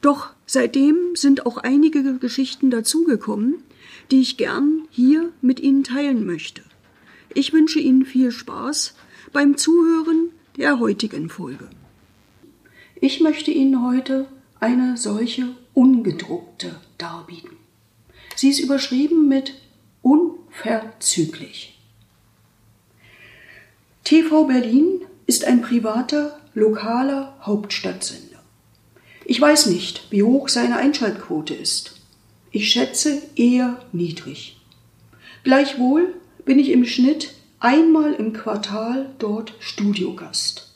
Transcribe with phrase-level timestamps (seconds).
[0.00, 3.62] Doch seitdem sind auch einige Geschichten dazugekommen,
[4.10, 6.62] die ich gern hier mit Ihnen teilen möchte.
[7.34, 8.94] Ich wünsche Ihnen viel Spaß
[9.32, 11.68] beim Zuhören der heutigen Folge.
[13.00, 14.26] Ich möchte Ihnen heute
[14.58, 17.56] eine solche ungedruckte darbieten.
[18.36, 19.54] Sie ist überschrieben mit
[20.02, 21.78] unverzüglich.
[24.04, 28.25] TV Berlin ist ein privater, lokaler Hauptstadtsender.
[29.28, 32.00] Ich weiß nicht, wie hoch seine Einschaltquote ist.
[32.52, 34.56] Ich schätze eher niedrig.
[35.42, 40.72] Gleichwohl bin ich im Schnitt einmal im Quartal dort Studiogast.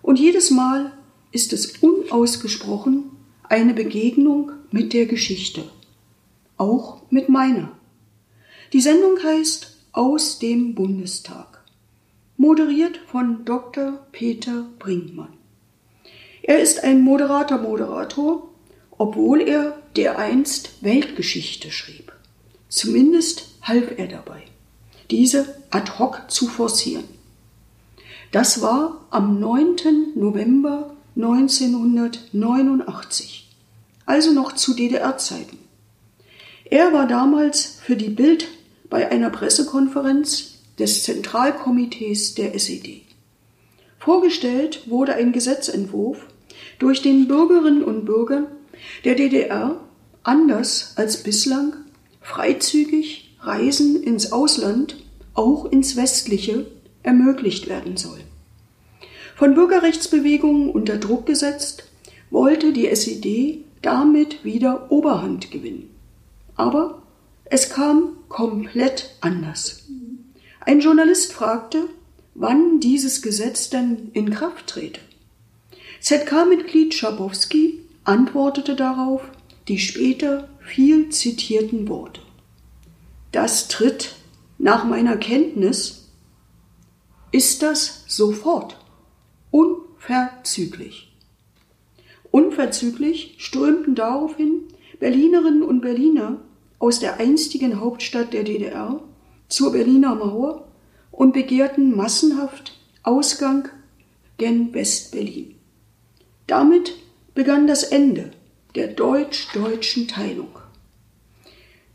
[0.00, 0.92] Und jedes Mal
[1.32, 3.10] ist es unausgesprochen
[3.42, 5.64] eine Begegnung mit der Geschichte,
[6.56, 7.72] auch mit meiner.
[8.72, 11.62] Die Sendung heißt Aus dem Bundestag,
[12.38, 14.06] moderiert von Dr.
[14.12, 15.36] Peter Brinkmann.
[16.48, 18.48] Er ist ein moderater Moderator,
[18.98, 22.12] obwohl er dereinst Weltgeschichte schrieb.
[22.68, 24.44] Zumindest half er dabei
[25.10, 27.08] diese ad hoc zu forcieren.
[28.32, 30.12] Das war am 9.
[30.14, 33.48] November 1989,
[34.04, 35.56] also noch zu DDR-Zeiten.
[36.64, 38.48] Er war damals für die Bild
[38.90, 43.06] bei einer Pressekonferenz des Zentralkomitees der SED.
[43.98, 46.26] Vorgestellt wurde ein Gesetzentwurf,
[46.78, 48.46] durch den Bürgerinnen und Bürger
[49.04, 49.80] der DDR
[50.22, 51.74] anders als bislang
[52.20, 54.96] freizügig Reisen ins Ausland,
[55.34, 56.66] auch ins westliche,
[57.02, 58.18] ermöglicht werden soll.
[59.36, 61.84] Von Bürgerrechtsbewegungen unter Druck gesetzt,
[62.30, 65.90] wollte die SED damit wieder Oberhand gewinnen.
[66.56, 67.02] Aber
[67.44, 69.84] es kam komplett anders.
[70.60, 71.84] Ein Journalist fragte,
[72.34, 75.00] wann dieses Gesetz denn in Kraft trete.
[76.00, 79.22] ZK-Mitglied Schabowski antwortete darauf
[79.68, 82.20] die später viel zitierten Worte
[83.36, 84.14] das tritt
[84.56, 86.08] nach meiner Kenntnis,
[87.32, 88.78] ist das sofort,
[89.50, 91.14] unverzüglich.
[92.30, 94.62] Unverzüglich strömten daraufhin
[95.00, 96.40] Berlinerinnen und Berliner
[96.78, 99.02] aus der einstigen Hauptstadt der DDR
[99.48, 100.66] zur Berliner Mauer
[101.10, 103.68] und begehrten massenhaft Ausgang
[104.38, 105.55] gen West-Berlin.
[106.46, 106.94] Damit
[107.34, 108.30] begann das Ende
[108.74, 110.58] der deutsch-deutschen Teilung.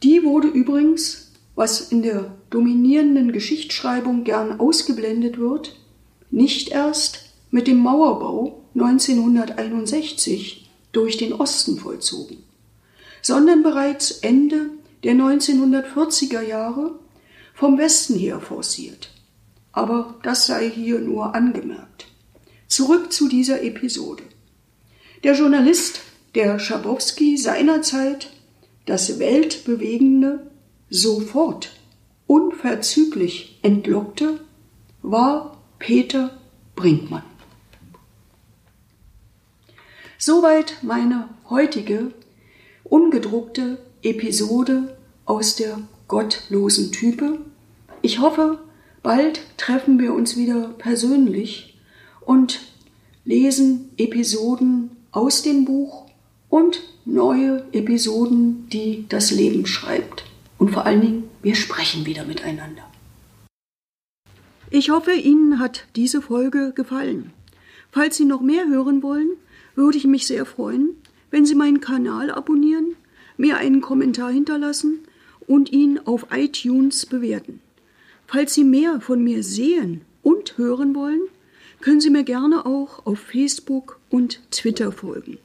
[0.03, 5.75] Die wurde übrigens was in der dominierenden Geschichtsschreibung gern ausgeblendet wird,
[6.29, 12.37] nicht erst mit dem Mauerbau 1961 durch den Osten vollzogen,
[13.21, 14.69] sondern bereits Ende
[15.03, 16.95] der 1940er Jahre
[17.53, 19.11] vom Westen her forciert.
[19.73, 22.07] Aber das sei hier nur angemerkt.
[22.67, 24.23] Zurück zu dieser Episode.
[25.23, 26.01] Der Journalist,
[26.33, 28.31] der Schabowski seinerzeit
[28.87, 30.49] das weltbewegende
[30.89, 31.73] sofort
[32.25, 34.39] unverzüglich entlockte,
[35.03, 36.39] war Peter
[36.75, 37.23] Brinkmann.
[40.17, 42.11] Soweit meine heutige
[42.83, 47.37] ungedruckte Episode aus der gottlosen Type.
[48.01, 48.57] Ich hoffe,
[49.03, 51.79] bald treffen wir uns wieder persönlich
[52.21, 52.59] und
[53.23, 56.05] lesen Episoden aus dem Buch
[56.49, 60.23] und neue Episoden, die das Leben schreibt.
[60.57, 62.83] Und vor allen Dingen, wir sprechen wieder miteinander.
[64.69, 67.33] Ich hoffe, Ihnen hat diese Folge gefallen.
[67.91, 69.31] Falls Sie noch mehr hören wollen,
[69.75, 70.95] würde ich mich sehr freuen,
[71.29, 72.95] wenn Sie meinen Kanal abonnieren,
[73.37, 74.99] mir einen Kommentar hinterlassen
[75.47, 77.59] und ihn auf iTunes bewerten.
[78.27, 81.21] Falls Sie mehr von mir sehen und hören wollen,
[81.81, 85.37] können Sie mir gerne auch auf Facebook und Twitter folgen.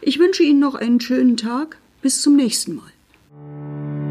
[0.00, 1.78] Ich wünsche Ihnen noch einen schönen Tag.
[2.02, 4.09] Bis zum nächsten Mal.